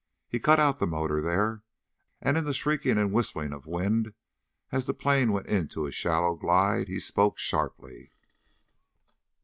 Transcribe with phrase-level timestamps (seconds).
[0.27, 1.61] He cut out the motor, there,
[2.21, 4.15] and in the shrieking and whistling of wind
[4.71, 8.11] as the plane went into a shallow glide, he spoke sharply.